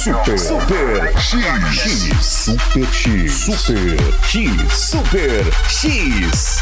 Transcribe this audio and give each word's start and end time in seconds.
Super. 0.00 0.38
Super 0.38 1.12
X. 1.18 1.44
X. 1.74 2.24
Super 2.24 2.86
X. 2.90 3.32
Super 3.32 3.98
X. 4.24 4.72
Super 4.72 5.44
X. 5.68 6.60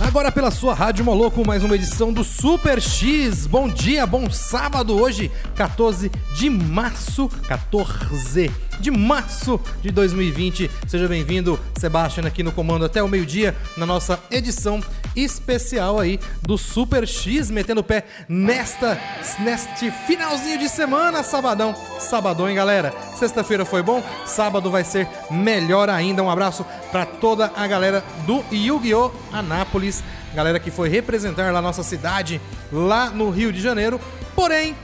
Agora 0.00 0.32
pela 0.32 0.50
sua 0.50 0.74
Rádio 0.74 1.04
Moloco, 1.04 1.46
mais 1.46 1.62
uma 1.62 1.76
edição 1.76 2.12
do 2.12 2.24
Super 2.24 2.82
X. 2.82 3.46
Bom 3.46 3.68
dia, 3.68 4.04
bom 4.04 4.28
sábado. 4.28 5.00
Hoje, 5.00 5.30
14 5.54 6.10
de 6.34 6.50
março, 6.50 7.30
14 7.46 8.50
de 8.80 8.90
março 8.90 9.60
de 9.80 9.92
2020. 9.92 10.68
Seja 10.88 11.06
bem-vindo, 11.06 11.60
Sebastian, 11.78 12.26
aqui 12.26 12.42
no 12.42 12.50
comando 12.50 12.84
até 12.84 13.00
o 13.00 13.06
meio-dia, 13.06 13.54
na 13.76 13.86
nossa 13.86 14.18
edição 14.28 14.82
especial 15.16 15.98
aí 15.98 16.18
do 16.42 16.56
Super 16.56 17.06
X, 17.06 17.50
metendo 17.50 17.80
o 17.80 17.84
pé 17.84 18.04
nesta, 18.28 19.00
neste 19.40 19.90
finalzinho 19.90 20.58
de 20.58 20.68
semana, 20.68 21.22
sabadão. 21.22 21.74
Sabadão, 21.98 22.48
hein, 22.48 22.56
galera? 22.56 22.92
Sexta-feira 23.16 23.64
foi 23.64 23.82
bom, 23.82 24.02
sábado 24.24 24.70
vai 24.70 24.84
ser 24.84 25.08
melhor 25.30 25.88
ainda. 25.88 26.22
Um 26.22 26.30
abraço 26.30 26.64
para 26.90 27.04
toda 27.04 27.52
a 27.56 27.66
galera 27.66 28.04
do 28.26 28.44
Yu-Gi-Oh! 28.52 29.10
Anápolis, 29.32 30.02
galera 30.34 30.58
que 30.58 30.70
foi 30.70 30.88
representar 30.88 31.52
lá 31.52 31.60
nossa 31.60 31.82
cidade, 31.82 32.40
lá 32.72 33.10
no 33.10 33.30
Rio 33.30 33.52
de 33.52 33.60
Janeiro. 33.60 34.00
Porém, 34.34 34.76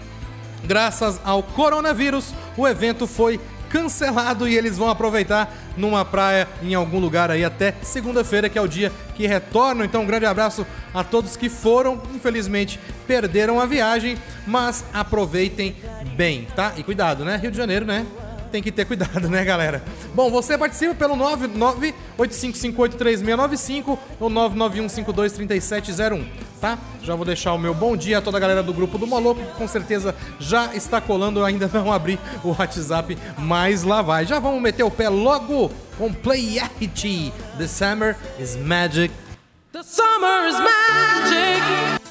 graças 0.65 1.21
ao 1.25 1.43
coronavírus, 1.43 2.35
o 2.57 2.67
evento 2.67 3.07
foi 3.07 3.41
cancelado 3.69 4.49
e 4.49 4.57
eles 4.57 4.79
vão 4.79 4.89
aproveitar 4.89 5.53
numa 5.77 6.05
praia 6.05 6.49
em 6.63 6.75
algum 6.75 6.99
lugar 6.99 7.31
aí 7.31 7.45
até 7.45 7.75
segunda-feira, 7.83 8.49
que 8.49 8.59
é 8.59 8.63
o 8.63 8.69
dia 8.69 8.93
que 9.15 9.27
retornam. 9.27 9.85
Então, 9.85 10.03
um 10.03 10.07
grande 10.07 10.27
abraço 10.27 10.67
a 10.93 11.05
todos 11.05 11.37
que 11.37 11.49
foram, 11.49 12.01
infelizmente 12.15 12.81
perderam 13.07 13.61
a 13.61 13.67
viagem, 13.67 14.19
mas 14.47 14.85
aproveitem 14.92 15.77
bem, 16.17 16.47
tá? 16.57 16.73
E 16.77 16.83
cuidado, 16.83 17.25
né? 17.25 17.36
Rio 17.36 17.51
de 17.51 17.57
Janeiro, 17.57 17.85
né? 17.85 18.07
Tem 18.56 18.62
que 18.62 18.72
ter 18.72 18.86
cuidado, 18.86 19.28
né, 19.28 19.44
galera? 19.44 19.84
Bom, 20.14 20.30
você 20.30 20.56
participa 20.56 20.94
pelo 20.94 21.14
998558695 22.18 23.98
ou 24.18 24.30
991523701, 24.30 26.27
tá? 26.58 26.78
Já 27.02 27.14
vou 27.14 27.27
deixar 27.27 27.52
o 27.52 27.58
meu 27.58 27.74
bom 27.74 27.94
dia 27.94 28.17
a 28.17 28.22
toda 28.22 28.39
a 28.39 28.40
galera 28.40 28.62
do 28.62 28.72
grupo 28.72 28.96
do 28.96 29.06
Moloco, 29.06 29.42
que 29.42 29.52
com 29.58 29.68
certeza 29.68 30.14
já 30.40 30.74
está 30.74 31.02
colando, 31.02 31.40
eu 31.40 31.44
ainda 31.44 31.68
não 31.70 31.92
abri 31.92 32.18
o 32.42 32.56
WhatsApp, 32.58 33.18
mas 33.36 33.83
lá 33.83 34.00
vai. 34.00 34.24
Já 34.24 34.39
vamos 34.39 34.62
meter 34.62 34.84
o 34.84 34.90
pé 34.90 35.11
logo 35.11 35.70
com 35.98 36.11
Play 36.11 36.58
It. 36.58 37.34
The 37.58 37.67
Summer 37.67 38.17
is 38.38 38.56
Magic. 38.56 39.12
The 39.70 39.83
summer 39.83 40.48
is 40.48 40.55
magic. 40.58 42.05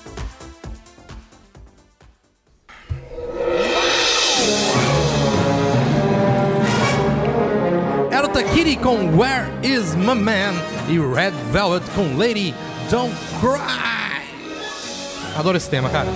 Kitty 8.56 8.78
com 8.78 9.18
Where 9.18 9.52
Is 9.62 9.96
My 9.96 10.16
Man 10.16 10.54
e 10.88 10.98
Red 10.98 11.32
Velvet 11.52 11.84
com 11.94 12.16
Lady 12.16 12.56
Don't 12.90 13.14
Cry. 13.42 14.24
Adoro 15.38 15.58
esse 15.58 15.70
tema, 15.70 15.90
cara. 15.90 16.08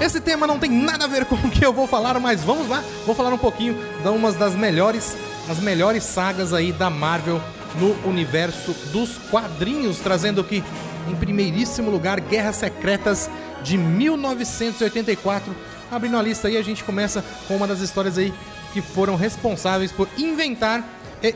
Esse 0.00 0.20
tema 0.20 0.44
não 0.44 0.58
tem 0.58 0.72
nada 0.72 1.04
a 1.04 1.06
ver 1.06 1.24
com 1.24 1.36
o 1.36 1.50
que 1.52 1.64
eu 1.64 1.72
vou 1.72 1.86
falar, 1.86 2.18
mas 2.18 2.42
vamos 2.42 2.68
lá. 2.68 2.82
Vou 3.06 3.14
falar 3.14 3.32
um 3.32 3.38
pouquinho 3.38 3.78
de 4.02 4.08
uma 4.08 4.32
das 4.32 4.56
melhores, 4.56 5.16
as 5.48 5.60
melhores 5.60 6.02
sagas 6.02 6.52
aí 6.52 6.72
da 6.72 6.90
Marvel 6.90 7.40
no 7.78 7.94
universo 8.08 8.74
dos 8.90 9.18
quadrinhos, 9.30 10.00
trazendo 10.00 10.40
aqui 10.40 10.64
em 11.08 11.14
primeiríssimo 11.14 11.92
lugar 11.92 12.18
Guerras 12.18 12.56
Secretas 12.56 13.30
de 13.62 13.78
1984. 13.78 15.54
Abrindo 15.90 16.16
a 16.16 16.22
lista 16.22 16.48
aí, 16.48 16.56
a 16.56 16.62
gente 16.62 16.82
começa 16.84 17.24
com 17.46 17.56
uma 17.56 17.66
das 17.66 17.80
histórias 17.80 18.18
aí 18.18 18.32
que 18.72 18.80
foram 18.80 19.16
responsáveis 19.16 19.92
por 19.92 20.08
inventar 20.18 20.84
e, 21.22 21.34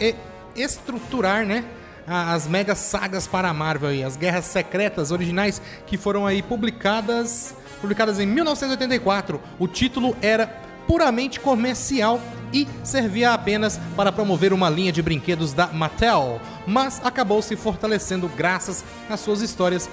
e 0.00 0.14
estruturar, 0.56 1.46
né? 1.46 1.64
As 2.06 2.48
mega 2.48 2.74
sagas 2.74 3.26
para 3.26 3.48
a 3.48 3.54
Marvel 3.54 3.90
aí, 3.90 4.02
as 4.02 4.16
Guerras 4.16 4.46
Secretas 4.46 5.12
originais 5.12 5.62
que 5.86 5.96
foram 5.96 6.26
aí 6.26 6.42
publicadas, 6.42 7.54
publicadas 7.80 8.18
em 8.18 8.26
1984. 8.26 9.40
O 9.58 9.68
título 9.68 10.16
era 10.20 10.46
puramente 10.88 11.38
comercial 11.38 12.20
e 12.52 12.66
servia 12.82 13.32
apenas 13.32 13.78
para 13.94 14.10
promover 14.10 14.52
uma 14.52 14.68
linha 14.68 14.90
de 14.90 15.00
brinquedos 15.00 15.52
da 15.52 15.68
Mattel, 15.68 16.40
mas 16.66 17.00
acabou 17.04 17.40
se 17.42 17.54
fortalecendo 17.54 18.28
graças 18.28 18.84
às 19.08 19.20
suas 19.20 19.40
histórias 19.40 19.88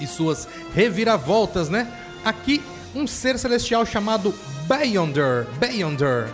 e 0.00 0.06
suas 0.06 0.48
reviravoltas, 0.74 1.68
né? 1.68 1.86
Aqui, 2.24 2.60
um 2.96 3.06
ser 3.06 3.38
celestial 3.38 3.84
chamado 3.84 4.34
Beyonder, 4.66 5.46
Beyonder, 5.58 6.28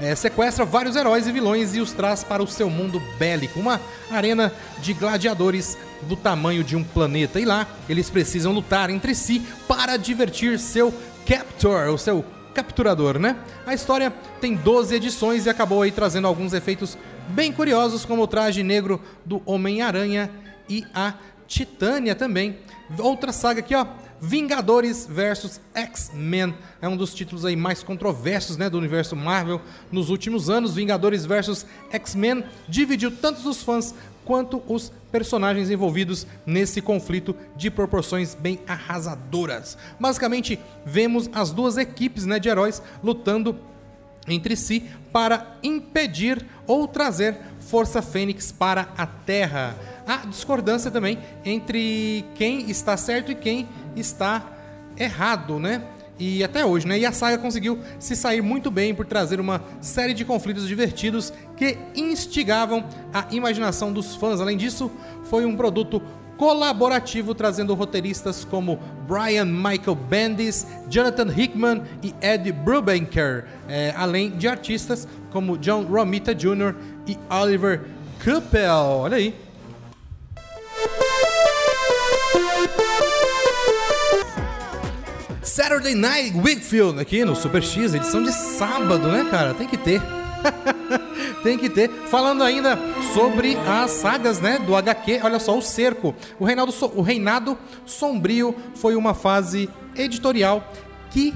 é, 0.00 0.14
sequestra 0.14 0.64
vários 0.64 0.96
heróis 0.96 1.26
e 1.26 1.32
vilões 1.32 1.74
e 1.74 1.80
os 1.80 1.92
traz 1.92 2.24
para 2.24 2.42
o 2.42 2.46
seu 2.46 2.70
mundo 2.70 3.02
bélico, 3.18 3.58
uma 3.58 3.80
arena 4.10 4.52
de 4.80 4.94
gladiadores 4.94 5.76
do 6.02 6.16
tamanho 6.16 6.64
de 6.64 6.76
um 6.76 6.84
planeta. 6.84 7.40
E 7.40 7.44
lá, 7.44 7.66
eles 7.88 8.08
precisam 8.08 8.52
lutar 8.52 8.90
entre 8.90 9.14
si 9.14 9.42
para 9.66 9.96
divertir 9.96 10.58
seu 10.58 10.94
Captor, 11.26 11.88
o 11.92 11.98
seu 11.98 12.24
capturador, 12.54 13.18
né? 13.18 13.36
A 13.66 13.74
história 13.74 14.10
tem 14.40 14.54
12 14.54 14.94
edições 14.94 15.44
e 15.44 15.50
acabou 15.50 15.82
aí 15.82 15.92
trazendo 15.92 16.26
alguns 16.26 16.54
efeitos 16.54 16.96
bem 17.28 17.52
curiosos, 17.52 18.04
como 18.06 18.22
o 18.22 18.26
traje 18.26 18.62
negro 18.62 18.98
do 19.26 19.42
Homem-Aranha 19.44 20.30
e 20.68 20.86
a 20.94 21.12
Titânia 21.46 22.14
também. 22.14 22.58
Outra 22.98 23.30
saga 23.30 23.60
aqui, 23.60 23.74
ó. 23.74 23.86
Vingadores 24.20 25.06
versus 25.08 25.60
X-Men. 25.74 26.54
É 26.82 26.88
um 26.88 26.96
dos 26.96 27.14
títulos 27.14 27.44
aí 27.44 27.54
mais 27.54 27.82
controversos, 27.82 28.56
né, 28.56 28.68
do 28.68 28.78
universo 28.78 29.14
Marvel 29.14 29.60
nos 29.92 30.10
últimos 30.10 30.50
anos. 30.50 30.74
Vingadores 30.74 31.24
versus 31.24 31.64
X-Men 31.90 32.44
dividiu 32.68 33.10
tanto 33.10 33.48
os 33.48 33.62
fãs 33.62 33.94
quanto 34.24 34.62
os 34.66 34.92
personagens 35.10 35.70
envolvidos 35.70 36.26
nesse 36.44 36.82
conflito 36.82 37.34
de 37.56 37.70
proporções 37.70 38.34
bem 38.34 38.60
arrasadoras. 38.66 39.78
Basicamente, 39.98 40.60
vemos 40.84 41.30
as 41.32 41.50
duas 41.50 41.78
equipes, 41.78 42.26
né, 42.26 42.38
de 42.38 42.48
heróis 42.48 42.82
lutando 43.02 43.56
entre 44.26 44.54
si 44.56 44.84
para 45.12 45.56
impedir 45.62 46.44
ou 46.66 46.86
trazer 46.86 47.38
Força 47.60 48.02
Fênix 48.02 48.52
para 48.52 48.88
a 48.96 49.06
Terra. 49.06 49.74
Há 50.06 50.26
discordância 50.26 50.90
também 50.90 51.18
entre 51.44 52.24
quem 52.34 52.70
está 52.70 52.96
certo 52.96 53.32
e 53.32 53.34
quem 53.34 53.68
está 53.96 54.44
errado, 54.96 55.58
né? 55.58 55.82
E 56.18 56.42
até 56.42 56.66
hoje, 56.66 56.86
né? 56.86 56.98
E 56.98 57.06
a 57.06 57.12
saga 57.12 57.38
conseguiu 57.38 57.78
se 57.98 58.16
sair 58.16 58.42
muito 58.42 58.70
bem 58.70 58.92
por 58.94 59.06
trazer 59.06 59.38
uma 59.38 59.62
série 59.80 60.12
de 60.12 60.24
conflitos 60.24 60.66
divertidos 60.66 61.32
que 61.56 61.78
instigavam 61.94 62.84
a 63.14 63.26
imaginação 63.30 63.92
dos 63.92 64.16
fãs. 64.16 64.40
Além 64.40 64.56
disso, 64.56 64.90
foi 65.24 65.44
um 65.44 65.56
produto 65.56 66.02
colaborativo 66.36 67.34
trazendo 67.34 67.74
roteiristas 67.74 68.44
como 68.44 68.78
Brian 69.06 69.44
Michael 69.44 69.96
Bendis, 69.96 70.66
Jonathan 70.88 71.32
Hickman 71.36 71.82
e 72.02 72.14
Ed 72.20 72.50
Brubaker, 72.52 73.44
eh, 73.68 73.92
além 73.96 74.30
de 74.30 74.46
artistas 74.46 75.06
como 75.30 75.58
John 75.58 75.82
Romita 75.82 76.34
Jr. 76.34 76.74
e 77.06 77.18
Oliver 77.28 77.82
Coppel. 78.24 78.74
Olha 78.74 79.16
aí, 79.16 79.34
Saturday 85.48 85.94
Night 85.94 86.36
Whitfield 86.36 87.00
aqui 87.00 87.24
no 87.24 87.34
Super 87.34 87.62
X, 87.62 87.94
edição 87.94 88.22
de 88.22 88.30
sábado, 88.30 89.08
né, 89.08 89.26
cara? 89.30 89.54
Tem 89.54 89.66
que 89.66 89.78
ter. 89.78 90.00
Tem 91.42 91.56
que 91.56 91.70
ter. 91.70 91.88
Falando 92.10 92.44
ainda 92.44 92.78
sobre 93.14 93.56
as 93.56 93.90
sagas, 93.92 94.40
né, 94.40 94.58
do 94.58 94.76
HQ, 94.76 95.20
olha 95.24 95.38
só, 95.38 95.56
o 95.56 95.62
Cerco. 95.62 96.14
O 96.38 96.70
so 96.70 96.92
o 96.94 97.00
Reinado 97.00 97.56
Sombrio 97.86 98.54
foi 98.74 98.94
uma 98.94 99.14
fase 99.14 99.70
editorial 99.96 100.70
que 101.10 101.34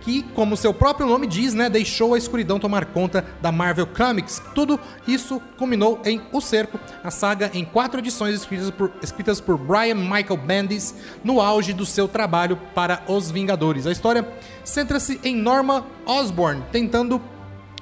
que, 0.00 0.22
como 0.34 0.56
seu 0.56 0.72
próprio 0.72 1.06
nome 1.06 1.26
diz, 1.26 1.54
né, 1.54 1.68
deixou 1.68 2.14
a 2.14 2.18
escuridão 2.18 2.58
tomar 2.58 2.86
conta 2.86 3.24
da 3.40 3.52
Marvel 3.52 3.86
Comics. 3.86 4.42
Tudo 4.54 4.78
isso 5.06 5.40
culminou 5.56 6.00
em 6.04 6.20
O 6.32 6.40
Cerco, 6.40 6.78
a 7.02 7.10
saga 7.10 7.50
em 7.54 7.64
quatro 7.64 8.00
edições 8.00 8.34
escritas 8.34 8.70
por, 8.70 8.92
escritas 9.02 9.40
por 9.40 9.58
Brian 9.58 9.96
Michael 9.96 10.36
Bendis 10.36 10.94
no 11.22 11.40
auge 11.40 11.72
do 11.72 11.86
seu 11.86 12.08
trabalho 12.08 12.58
para 12.74 13.02
Os 13.06 13.30
Vingadores. 13.30 13.86
A 13.86 13.92
história 13.92 14.26
centra-se 14.64 15.20
em 15.22 15.36
Norma 15.36 15.86
Osborn 16.06 16.62
tentando 16.70 17.20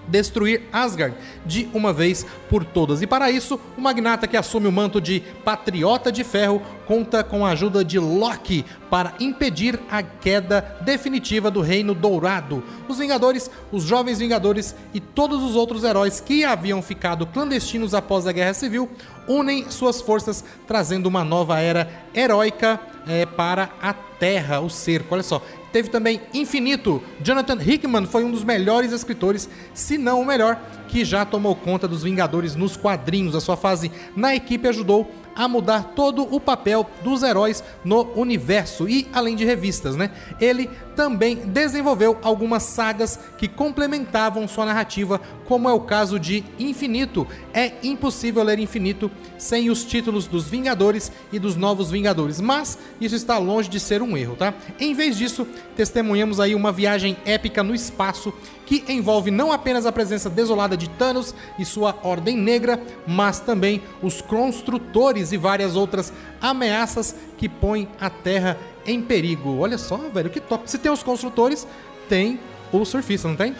destruir 0.08 0.62
Asgard 0.72 1.16
de 1.44 1.68
uma 1.72 1.92
vez 1.92 2.26
por 2.48 2.64
todas. 2.64 3.02
E 3.02 3.06
para 3.06 3.30
isso, 3.30 3.60
o 3.76 3.80
magnata 3.80 4.26
que 4.26 4.36
assume 4.36 4.66
o 4.66 4.72
manto 4.72 5.00
de 5.00 5.20
Patriota 5.44 6.10
de 6.10 6.24
Ferro 6.24 6.62
conta 6.86 7.24
com 7.24 7.44
a 7.44 7.50
ajuda 7.50 7.84
de 7.84 7.98
Loki 7.98 8.64
para 8.88 9.14
impedir 9.18 9.78
a 9.90 10.02
queda 10.02 10.76
definitiva 10.82 11.50
do 11.50 11.60
Reino 11.60 11.94
Dourado. 11.94 12.62
Os 12.88 12.98
Vingadores, 12.98 13.50
os 13.72 13.82
Jovens 13.82 14.18
Vingadores 14.18 14.74
e 14.94 15.00
todos 15.00 15.42
os 15.42 15.56
outros 15.56 15.84
heróis 15.84 16.20
que 16.20 16.44
haviam 16.44 16.80
ficado 16.80 17.26
clandestinos 17.26 17.94
após 17.94 18.26
a 18.26 18.32
Guerra 18.32 18.54
Civil 18.54 18.88
unem 19.28 19.70
suas 19.70 20.00
forças, 20.00 20.44
trazendo 20.66 21.06
uma 21.06 21.24
nova 21.24 21.58
era 21.58 21.90
heróica 22.14 22.80
é, 23.06 23.26
para 23.26 23.70
a 23.80 23.92
Terra, 23.92 24.60
o 24.60 24.70
cerco. 24.70 25.14
Olha 25.14 25.22
só, 25.22 25.42
Teve 25.76 25.90
também 25.90 26.22
Infinito. 26.32 27.02
Jonathan 27.22 27.58
Hickman 27.62 28.06
foi 28.06 28.24
um 28.24 28.30
dos 28.30 28.42
melhores 28.42 28.92
escritores, 28.92 29.46
se 29.74 29.98
não 29.98 30.22
o 30.22 30.24
melhor, 30.24 30.58
que 30.88 31.04
já 31.04 31.22
tomou 31.22 31.54
conta 31.54 31.86
dos 31.86 32.02
Vingadores 32.02 32.54
nos 32.54 32.78
quadrinhos. 32.78 33.34
A 33.34 33.42
sua 33.42 33.58
fase 33.58 33.92
na 34.16 34.34
equipe 34.34 34.66
ajudou 34.66 35.06
a 35.36 35.46
mudar 35.46 35.92
todo 35.94 36.22
o 36.22 36.40
papel 36.40 36.88
dos 37.04 37.22
heróis 37.22 37.62
no 37.84 38.10
universo 38.14 38.88
e 38.88 39.06
além 39.12 39.36
de 39.36 39.44
revistas, 39.44 39.94
né? 39.94 40.10
Ele 40.40 40.70
também 40.96 41.36
desenvolveu 41.36 42.16
algumas 42.22 42.62
sagas 42.62 43.20
que 43.36 43.46
complementavam 43.46 44.48
sua 44.48 44.64
narrativa, 44.64 45.20
como 45.44 45.68
é 45.68 45.72
o 45.72 45.80
caso 45.80 46.18
de 46.18 46.42
Infinito. 46.58 47.26
É 47.52 47.74
impossível 47.82 48.42
ler 48.42 48.58
Infinito 48.58 49.10
sem 49.36 49.68
os 49.68 49.84
títulos 49.84 50.26
dos 50.26 50.48
Vingadores 50.48 51.12
e 51.30 51.38
dos 51.38 51.54
Novos 51.54 51.90
Vingadores, 51.90 52.40
mas 52.40 52.78
isso 52.98 53.14
está 53.14 53.36
longe 53.36 53.68
de 53.68 53.78
ser 53.78 54.00
um 54.00 54.16
erro, 54.16 54.36
tá? 54.36 54.54
Em 54.80 54.94
vez 54.94 55.18
disso, 55.18 55.46
testemunhamos 55.76 56.40
aí 56.40 56.54
uma 56.54 56.72
viagem 56.72 57.16
épica 57.26 57.62
no 57.62 57.74
espaço 57.74 58.32
que 58.64 58.84
envolve 58.88 59.30
não 59.30 59.52
apenas 59.52 59.86
a 59.86 59.92
presença 59.92 60.28
desolada 60.28 60.76
de 60.76 60.88
Thanos 60.90 61.34
e 61.58 61.64
sua 61.64 61.96
Ordem 62.02 62.36
Negra, 62.36 62.82
mas 63.06 63.38
também 63.38 63.80
os 64.02 64.20
construtores 64.20 65.25
e 65.32 65.36
várias 65.36 65.76
outras 65.76 66.12
ameaças 66.40 67.14
que 67.36 67.48
põem 67.48 67.88
a 68.00 68.10
Terra 68.10 68.58
em 68.86 69.02
perigo. 69.02 69.58
Olha 69.58 69.78
só, 69.78 69.96
velho, 69.96 70.30
que 70.30 70.40
top. 70.40 70.70
Se 70.70 70.78
tem 70.78 70.90
os 70.90 71.02
construtores, 71.02 71.66
tem 72.08 72.38
o 72.72 72.84
surfista, 72.84 73.28
não 73.28 73.36
tem? 73.36 73.54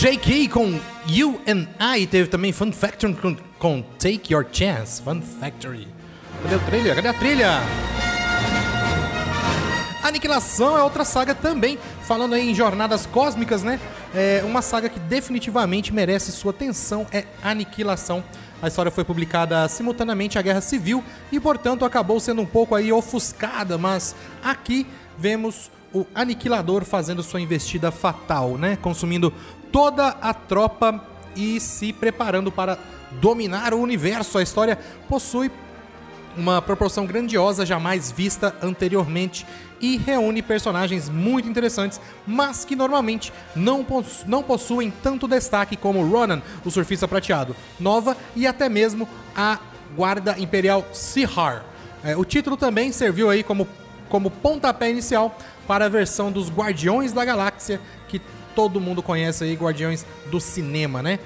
JK 0.00 0.48
com 0.48 0.80
You 1.06 1.40
and 1.46 1.66
I 1.78 2.06
teve 2.06 2.28
também 2.28 2.52
Fun 2.52 2.72
Factory 2.72 3.12
com, 3.12 3.36
com 3.58 3.82
Take 3.98 4.32
Your 4.32 4.46
Chance. 4.50 5.02
Fun 5.02 5.20
Factory. 5.20 5.86
Cadê 6.42 6.54
a 6.54 6.58
trilha? 6.58 6.94
Cadê 6.94 7.08
a 7.08 7.14
trilha? 7.14 7.99
Aniquilação 10.02 10.78
é 10.78 10.82
outra 10.82 11.04
saga 11.04 11.34
também, 11.34 11.78
falando 12.02 12.34
aí 12.34 12.50
em 12.50 12.54
jornadas 12.54 13.06
cósmicas, 13.06 13.62
né? 13.62 13.78
É 14.14 14.42
uma 14.44 14.62
saga 14.62 14.88
que 14.88 14.98
definitivamente 14.98 15.92
merece 15.92 16.32
sua 16.32 16.50
atenção 16.50 17.06
é 17.12 17.24
Aniquilação. 17.42 18.24
A 18.62 18.68
história 18.68 18.90
foi 18.90 19.04
publicada 19.04 19.68
simultaneamente 19.68 20.38
à 20.38 20.42
Guerra 20.42 20.60
Civil 20.60 21.02
e, 21.30 21.38
portanto, 21.38 21.84
acabou 21.84 22.20
sendo 22.20 22.42
um 22.42 22.46
pouco 22.46 22.74
aí 22.74 22.92
ofuscada, 22.92 23.78
mas 23.78 24.14
aqui 24.42 24.86
vemos 25.16 25.70
o 25.92 26.06
Aniquilador 26.14 26.84
fazendo 26.84 27.22
sua 27.22 27.40
investida 27.40 27.90
fatal, 27.90 28.56
né? 28.56 28.76
Consumindo 28.80 29.32
toda 29.72 30.08
a 30.08 30.32
tropa 30.34 31.04
e 31.36 31.60
se 31.60 31.92
preparando 31.92 32.50
para 32.50 32.78
dominar 33.20 33.74
o 33.74 33.80
universo. 33.80 34.38
A 34.38 34.42
história 34.42 34.78
possui 35.08 35.50
uma 36.36 36.62
proporção 36.62 37.06
grandiosa 37.06 37.66
jamais 37.66 38.10
vista 38.10 38.54
anteriormente 38.62 39.46
e 39.80 39.96
reúne 39.96 40.42
personagens 40.42 41.08
muito 41.08 41.48
interessantes, 41.48 42.00
mas 42.26 42.64
que 42.64 42.76
normalmente 42.76 43.32
não, 43.56 43.82
possu 43.82 44.24
não 44.28 44.42
possuem 44.42 44.92
tanto 45.02 45.26
destaque 45.26 45.76
como 45.76 46.06
Ronan, 46.06 46.42
o 46.64 46.70
surfista 46.70 47.08
prateado, 47.08 47.56
Nova 47.78 48.16
e 48.36 48.46
até 48.46 48.68
mesmo 48.68 49.08
a 49.34 49.58
Guarda 49.96 50.38
Imperial 50.38 50.86
Sihar. 50.92 51.64
É, 52.04 52.16
o 52.16 52.24
título 52.24 52.56
também 52.56 52.92
serviu 52.92 53.30
aí 53.30 53.42
como, 53.42 53.66
como 54.08 54.30
pontapé 54.30 54.90
inicial 54.90 55.36
para 55.66 55.86
a 55.86 55.88
versão 55.88 56.30
dos 56.30 56.50
Guardiões 56.50 57.12
da 57.12 57.24
Galáxia, 57.24 57.80
que 58.08 58.20
todo 58.54 58.80
mundo 58.80 59.02
conhece 59.02 59.44
aí, 59.44 59.54
Guardiões 59.54 60.04
do 60.30 60.40
cinema, 60.40 61.02
né? 61.02 61.18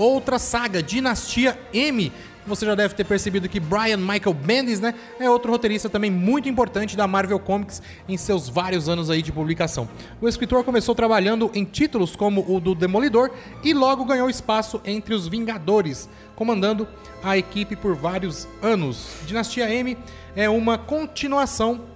Outra 0.00 0.38
saga, 0.38 0.82
Dinastia 0.82 1.58
M, 1.74 2.10
você 2.46 2.64
já 2.64 2.74
deve 2.74 2.94
ter 2.94 3.04
percebido 3.04 3.50
que 3.50 3.60
Brian 3.60 3.98
Michael 3.98 4.32
Bendis, 4.32 4.80
né, 4.80 4.94
é 5.18 5.28
outro 5.28 5.52
roteirista 5.52 5.90
também 5.90 6.10
muito 6.10 6.48
importante 6.48 6.96
da 6.96 7.06
Marvel 7.06 7.38
Comics 7.38 7.82
em 8.08 8.16
seus 8.16 8.48
vários 8.48 8.88
anos 8.88 9.10
aí 9.10 9.20
de 9.20 9.30
publicação. 9.30 9.86
O 10.18 10.26
escritor 10.26 10.64
começou 10.64 10.94
trabalhando 10.94 11.50
em 11.52 11.66
títulos 11.66 12.16
como 12.16 12.50
o 12.50 12.58
do 12.58 12.74
Demolidor 12.74 13.30
e 13.62 13.74
logo 13.74 14.06
ganhou 14.06 14.30
espaço 14.30 14.80
entre 14.86 15.12
os 15.12 15.28
Vingadores, 15.28 16.08
comandando 16.34 16.88
a 17.22 17.36
equipe 17.36 17.76
por 17.76 17.94
vários 17.94 18.48
anos. 18.62 19.06
Dinastia 19.26 19.68
M 19.68 19.98
é 20.34 20.48
uma 20.48 20.78
continuação 20.78 21.89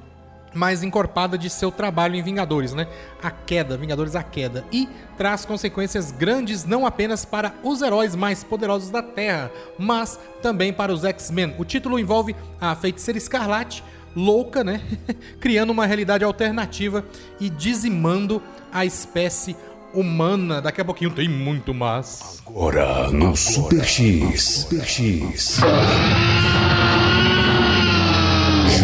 mais 0.54 0.82
encorpada 0.82 1.36
de 1.36 1.50
seu 1.50 1.70
trabalho 1.70 2.14
em 2.14 2.22
Vingadores, 2.22 2.72
né? 2.72 2.86
A 3.22 3.30
queda, 3.30 3.76
Vingadores 3.76 4.14
a 4.14 4.22
queda. 4.22 4.64
E 4.72 4.88
traz 5.16 5.44
consequências 5.44 6.10
grandes 6.12 6.64
não 6.64 6.86
apenas 6.86 7.24
para 7.24 7.54
os 7.62 7.82
heróis 7.82 8.14
mais 8.14 8.44
poderosos 8.44 8.90
da 8.90 9.02
Terra, 9.02 9.50
mas 9.78 10.18
também 10.42 10.72
para 10.72 10.92
os 10.92 11.04
X-Men. 11.04 11.54
O 11.58 11.64
título 11.64 11.98
envolve 11.98 12.34
a 12.60 12.74
feiticeira 12.74 13.18
Escarlate, 13.18 13.82
louca, 14.14 14.62
né? 14.62 14.80
Criando 15.40 15.70
uma 15.70 15.86
realidade 15.86 16.24
alternativa 16.24 17.04
e 17.40 17.50
dizimando 17.50 18.40
a 18.72 18.84
espécie 18.84 19.56
humana. 19.92 20.60
Daqui 20.60 20.80
a 20.80 20.84
pouquinho 20.84 21.10
tem 21.10 21.28
muito 21.28 21.72
mais. 21.72 22.42
Agora 22.46 23.10
no 23.10 23.36
Super 23.36 23.84
X. 23.84 24.42
Super 24.42 24.84
X. 24.84 25.60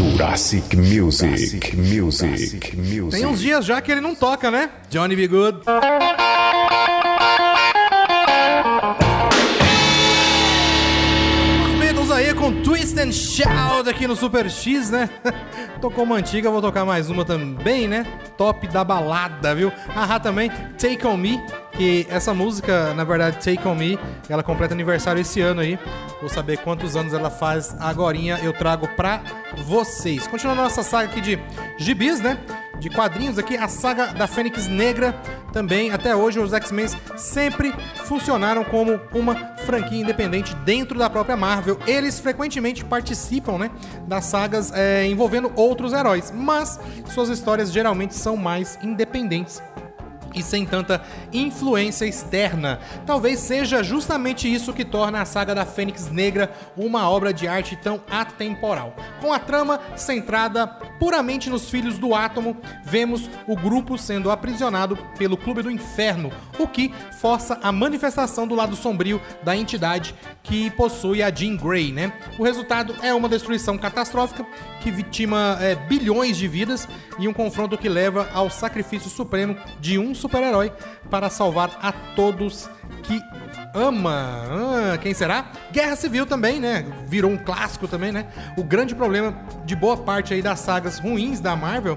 Jurassic 0.00 0.74
Music. 0.76 1.76
Music. 1.76 1.76
Music. 1.76 3.10
Tem 3.10 3.26
uns 3.26 3.38
dias 3.38 3.66
já 3.66 3.82
que 3.82 3.92
ele 3.92 4.00
não 4.00 4.14
toca, 4.14 4.50
né? 4.50 4.70
Johnny 4.88 5.14
B. 5.14 5.28
Good. 5.28 5.60
Aí 12.20 12.34
com 12.34 12.62
Twist 12.62 12.98
and 12.98 13.12
Shout 13.12 13.88
aqui 13.88 14.06
no 14.06 14.14
Super 14.14 14.50
X, 14.50 14.90
né? 14.90 15.08
Tocou 15.80 16.04
uma 16.04 16.16
antiga, 16.16 16.50
vou 16.50 16.60
tocar 16.60 16.84
mais 16.84 17.08
uma 17.08 17.24
também, 17.24 17.88
né? 17.88 18.04
Top 18.36 18.68
da 18.68 18.84
balada, 18.84 19.54
viu? 19.54 19.72
Ahá 19.96 20.20
também, 20.20 20.50
Take 20.78 21.06
On 21.06 21.16
Me, 21.16 21.40
que 21.80 22.06
essa 22.10 22.34
música, 22.34 22.92
na 22.92 23.04
verdade, 23.04 23.38
Take 23.38 23.66
On 23.66 23.74
Me, 23.74 23.98
ela 24.28 24.42
completa 24.42 24.74
aniversário 24.74 25.18
esse 25.18 25.40
ano 25.40 25.62
aí. 25.62 25.78
Vou 26.20 26.28
saber 26.28 26.58
quantos 26.58 26.94
anos 26.94 27.14
ela 27.14 27.30
faz 27.30 27.74
agorinha, 27.80 28.38
eu 28.42 28.52
trago 28.52 28.86
pra 28.88 29.22
vocês. 29.64 30.26
Continuando 30.26 30.60
nossa 30.60 30.82
saga 30.82 31.08
aqui 31.08 31.22
de 31.22 31.38
gibis, 31.78 32.20
né? 32.20 32.36
De 32.78 32.90
quadrinhos 32.90 33.38
aqui, 33.38 33.56
a 33.56 33.66
saga 33.66 34.08
da 34.08 34.26
Fênix 34.26 34.66
Negra 34.66 35.14
também, 35.54 35.90
até 35.90 36.14
hoje 36.14 36.38
os 36.38 36.52
X-Men 36.52 36.86
sempre 37.16 37.72
funcionaram 38.04 38.62
como 38.62 39.00
uma 39.14 39.34
franquia 39.64 40.02
independente 40.02 40.54
dentro 40.56 40.98
da 40.98 41.08
própria 41.08 41.36
Marvel. 41.36 41.78
Eles 41.86 42.20
frequentemente 42.20 42.84
participam, 42.84 43.56
né, 43.56 43.70
das 44.06 44.26
sagas 44.26 44.70
é, 44.74 45.06
envolvendo 45.06 45.50
outros 45.56 45.94
heróis, 45.94 46.30
mas 46.30 46.78
suas 47.06 47.30
histórias 47.30 47.72
geralmente 47.72 48.14
são 48.14 48.36
mais 48.36 48.78
independentes 48.82 49.62
e 50.34 50.42
sem 50.42 50.64
tanta 50.64 51.02
influência 51.32 52.04
externa. 52.04 52.80
Talvez 53.06 53.40
seja 53.40 53.82
justamente 53.82 54.52
isso 54.52 54.72
que 54.72 54.84
torna 54.84 55.20
a 55.20 55.24
saga 55.24 55.54
da 55.54 55.64
Fênix 55.64 56.10
Negra 56.10 56.52
uma 56.76 57.08
obra 57.08 57.32
de 57.32 57.46
arte 57.48 57.76
tão 57.76 58.00
atemporal. 58.10 58.94
Com 59.20 59.32
a 59.32 59.38
trama 59.38 59.80
centrada 59.96 60.66
puramente 60.98 61.48
nos 61.48 61.70
filhos 61.70 61.98
do 61.98 62.14
átomo, 62.14 62.56
vemos 62.84 63.28
o 63.46 63.56
grupo 63.56 63.96
sendo 63.96 64.30
aprisionado 64.30 64.96
pelo 65.18 65.36
Clube 65.36 65.62
do 65.62 65.70
Inferno, 65.70 66.30
o 66.58 66.66
que 66.66 66.92
força 67.20 67.58
a 67.62 67.72
manifestação 67.72 68.46
do 68.46 68.54
lado 68.54 68.76
sombrio 68.76 69.20
da 69.42 69.56
entidade 69.56 70.14
que 70.42 70.70
possui 70.70 71.22
a 71.22 71.30
Jean 71.30 71.56
Grey, 71.56 71.92
né? 71.92 72.12
O 72.38 72.44
resultado 72.44 72.94
é 73.02 73.12
uma 73.14 73.28
destruição 73.28 73.78
catastrófica 73.78 74.44
que 74.80 74.90
vitima 74.90 75.58
é, 75.60 75.74
bilhões 75.74 76.36
de 76.36 76.48
vidas 76.48 76.88
e 77.18 77.28
um 77.28 77.32
confronto 77.32 77.76
que 77.76 77.88
leva 77.88 78.28
ao 78.32 78.50
sacrifício 78.50 79.10
supremo 79.10 79.56
de 79.78 79.98
um 79.98 80.14
super-herói 80.20 80.72
para 81.08 81.30
salvar 81.30 81.78
a 81.82 81.92
todos 81.92 82.68
que 83.02 83.20
ama. 83.74 84.44
Ah, 84.92 84.98
quem 84.98 85.14
será? 85.14 85.50
Guerra 85.72 85.96
Civil 85.96 86.26
também, 86.26 86.60
né? 86.60 86.84
Virou 87.06 87.30
um 87.30 87.36
clássico 87.36 87.88
também, 87.88 88.12
né? 88.12 88.26
O 88.56 88.62
grande 88.62 88.94
problema 88.94 89.34
de 89.64 89.74
boa 89.74 89.96
parte 89.96 90.34
aí 90.34 90.42
das 90.42 90.60
sagas 90.60 90.98
ruins 90.98 91.40
da 91.40 91.56
Marvel 91.56 91.96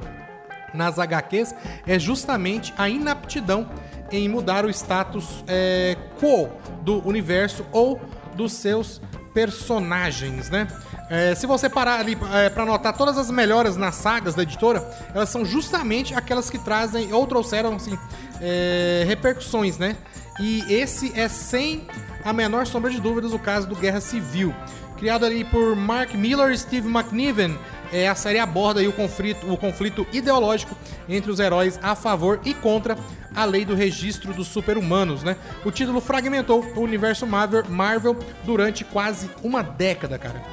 nas 0.74 0.98
HQs 0.98 1.54
é 1.86 2.00
justamente 2.00 2.74
a 2.78 2.90
inaptidão 2.90 3.70
em 4.12 4.28
mudar 4.28 4.66
o 4.66 4.70
status 4.70 5.44
é, 5.48 5.98
quo 6.20 6.50
do 6.82 7.06
universo 7.08 7.66
ou 7.72 8.00
dos 8.36 8.54
seus 8.54 9.02
personagens, 9.34 10.50
né? 10.50 10.68
É, 11.10 11.36
se 11.36 11.46
você 11.46 11.70
parar 11.70 12.00
ali 12.00 12.18
é, 12.34 12.50
para 12.50 12.66
notar 12.66 12.96
todas 12.96 13.18
as 13.18 13.30
melhoras 13.30 13.76
nas 13.76 13.96
sagas 13.96 14.36
da 14.36 14.44
editora, 14.44 14.84
elas 15.14 15.30
são 15.30 15.46
justamente 15.46 16.14
aquelas 16.14 16.50
que 16.50 16.58
trazem 16.58 17.12
ou 17.12 17.28
trouxeram 17.28 17.76
assim, 17.76 17.98
é, 18.42 19.04
repercussões, 19.06 19.78
né? 19.78 19.96
E 20.40 20.64
esse 20.74 21.18
é 21.20 21.28
sem 21.28 21.86
a 22.24 22.34
menor 22.34 22.66
sombra 22.66 22.90
de 22.90 23.00
dúvidas 23.00 23.34
o 23.34 23.40
caso 23.40 23.68
do 23.68 23.76
Guerra 23.76 24.02
Civil. 24.02 24.54
Criado 24.98 25.26
ali 25.26 25.44
por 25.44 25.76
Mark 25.76 26.14
Miller 26.14 26.52
e 26.52 26.58
Steve 26.58 26.88
McNiven, 26.88 27.58
é, 27.92 28.08
a 28.08 28.16
série 28.16 28.40
aborda 28.40 28.80
aí 28.80 28.88
o, 28.88 28.94
conflito, 28.94 29.52
o 29.52 29.58
conflito 29.58 30.08
ideológico 30.14 30.76
entre 31.08 31.30
os 31.30 31.40
heróis 31.40 31.78
a 31.84 31.94
favor 31.96 32.40
e 32.46 32.54
contra 32.54 32.98
a 33.36 33.46
lei 33.46 33.66
do 33.66 33.76
registro 33.76 34.34
dos 34.34 34.48
super-humanos, 34.48 35.22
né? 35.22 35.36
O 35.66 35.72
título 35.72 36.00
fragmentou 36.00 36.64
o 36.76 36.80
universo 36.80 37.28
Marvel, 37.28 37.66
Marvel 37.68 38.18
durante 38.46 38.84
quase 38.84 39.30
uma 39.44 39.62
década, 39.62 40.18
cara 40.18 40.53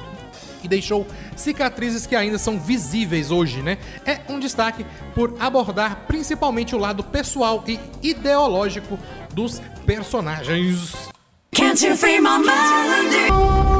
e 0.63 0.67
deixou 0.67 1.05
cicatrizes 1.35 2.05
que 2.05 2.15
ainda 2.15 2.37
são 2.37 2.59
visíveis 2.59 3.31
hoje, 3.31 3.61
né? 3.61 3.77
É 4.05 4.19
um 4.29 4.39
destaque 4.39 4.85
por 5.13 5.35
abordar 5.39 6.05
principalmente 6.07 6.75
o 6.75 6.79
lado 6.79 7.03
pessoal 7.03 7.63
e 7.67 7.79
ideológico 8.01 8.97
dos 9.33 9.61
personagens. 9.85 11.11
Can't 11.53 11.85
you 11.85 11.95
free 11.95 12.19
my 12.19 12.39
melody? 12.39 13.71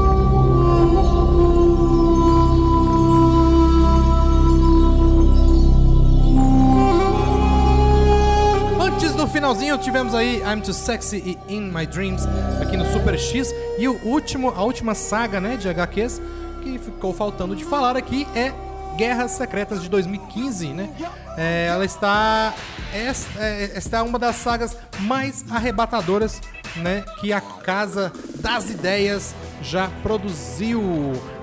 Antes 8.79 9.15
do 9.15 9.27
finalzinho, 9.27 9.77
tivemos 9.77 10.13
aí 10.13 10.41
I'm 10.43 10.61
Too 10.61 10.73
Sexy 10.73 11.17
e 11.47 11.53
In 11.53 11.71
My 11.71 11.85
Dreams 11.85 12.23
aqui 12.61 12.77
no 12.77 12.85
Super 12.91 13.17
X. 13.17 13.53
E 13.79 13.87
o 13.87 13.93
último, 14.05 14.49
a 14.49 14.63
última 14.63 14.93
saga 14.93 15.39
né, 15.39 15.57
de 15.57 15.67
HQs 15.67 16.21
que 16.61 16.77
ficou 16.77 17.13
faltando 17.13 17.55
de 17.55 17.65
falar 17.65 17.97
aqui 17.97 18.27
é 18.35 18.53
Guerras 18.95 19.31
Secretas 19.31 19.81
de 19.81 19.89
2015, 19.89 20.67
né? 20.73 20.89
É, 21.37 21.67
ela 21.67 21.85
está 21.85 22.53
esta, 22.93 23.39
é, 23.39 23.71
esta 23.75 23.97
é 23.97 24.01
uma 24.01 24.19
das 24.19 24.35
sagas 24.35 24.77
mais 24.99 25.45
arrebatadoras, 25.49 26.41
né, 26.75 27.03
que 27.19 27.33
a 27.33 27.41
Casa 27.41 28.11
das 28.35 28.69
Ideias 28.69 29.33
já 29.61 29.89
produziu 30.03 30.81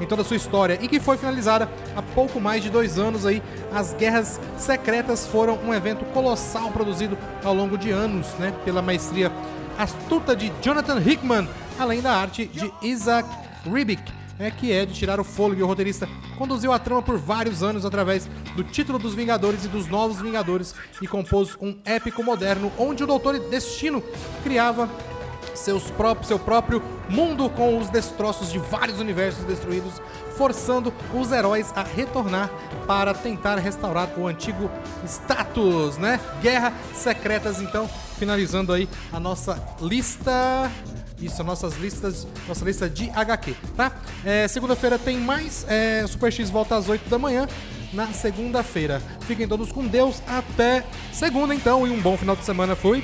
em 0.01 0.07
toda 0.07 0.23
a 0.23 0.25
sua 0.25 0.37
história 0.37 0.79
e 0.81 0.89
que 0.89 1.01
foi 1.01 1.17
finalizada 1.17 1.69
há 1.97 2.03
pouco 2.03 2.41
mais 2.41 2.63
de 2.63 2.71
dois 2.71 2.99
anos 2.99 3.27
aí. 3.27 3.43
As 3.73 3.93
Guerras 3.95 4.41
Secretas 4.57 5.27
foram 5.27 5.59
um 5.59 5.73
evento 5.73 6.05
colossal 6.07 6.71
produzido 6.71 7.17
ao 7.45 7.55
longo 7.55 7.77
de 7.77 7.91
anos, 7.91 8.29
né, 8.39 8.53
pela 8.65 8.83
maestria 8.83 9.33
astuta 9.79 10.35
de 10.35 10.53
Jonathan 10.61 11.01
Hickman, 11.01 11.49
além 11.79 12.03
da 12.03 12.13
arte 12.13 12.47
de 12.47 12.73
Isaac 12.83 13.29
Ribic 13.65 14.18
é 14.39 14.51
que 14.51 14.73
é 14.73 14.87
de 14.87 14.95
tirar 14.95 15.19
o 15.19 15.25
fôlego 15.25 15.61
e 15.61 15.65
o 15.65 15.67
roteirista 15.67 16.09
conduziu 16.37 16.73
a 16.73 16.79
trama 16.79 17.03
por 17.03 17.19
vários 17.19 17.63
anos 17.63 17.85
através 17.85 18.29
do 18.55 18.63
título 18.63 18.99
dos 18.99 19.15
Vingadores 19.15 19.65
e 19.65 19.69
dos 19.69 19.89
Novos 19.89 20.21
Vingadores 20.21 20.75
e 21.03 21.07
compôs 21.07 21.57
um 21.61 21.77
épico 21.85 22.23
moderno 22.23 22.73
onde 22.79 23.03
o 23.03 23.07
Doutor 23.07 23.39
Destino 23.39 24.03
criava 24.43 24.89
seus 25.55 25.91
próprios, 25.91 26.29
seu 26.29 26.39
próprio 26.39 26.83
mundo 27.09 27.51
com 27.51 27.79
os 27.79 27.91
destroços 27.91 28.53
de 28.53 28.59
vários 28.59 29.01
universos 29.01 29.45
destruídos, 29.45 30.01
forçando 30.37 30.93
os 31.13 31.33
heróis 31.33 31.73
a 31.75 31.83
retornar 31.83 32.51
para 32.87 33.13
tentar 33.13 33.57
restaurar 33.57 34.09
o 34.17 34.27
antigo 34.27 34.71
status, 35.05 35.99
né? 35.99 36.21
Guerra 36.41 36.73
Secretas, 36.95 37.61
então, 37.61 37.89
finalizando 38.19 38.73
aí 38.73 38.89
a 39.13 39.19
nossa 39.19 39.61
lista 39.81 40.71
isso, 41.21 41.43
nossas 41.43 41.77
listas, 41.77 42.27
nossa 42.47 42.65
lista 42.65 42.89
de 42.89 43.11
HQ, 43.11 43.55
tá? 43.77 43.93
É, 44.25 44.47
segunda-feira 44.47 44.99
tem 44.99 45.19
mais. 45.19 45.65
É, 45.69 46.07
Super 46.07 46.33
X 46.33 46.51
volta 46.51 46.77
às 46.77 46.89
8 46.89 47.09
da 47.09 47.19
manhã 47.19 47.47
na 47.93 48.07
segunda-feira. 48.09 49.03
Fiquem 49.21 49.49
todos 49.49 49.73
com 49.73 49.87
Deus. 49.87 50.23
Até 50.27 50.85
segunda, 51.13 51.55
então, 51.55 51.87
e 51.87 51.91
um 51.91 52.01
bom 52.01 52.17
final 52.17 52.37
de 52.37 52.45
semana. 52.45 52.77
Fui. 52.77 53.03